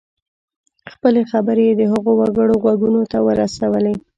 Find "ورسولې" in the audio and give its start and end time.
3.27-3.93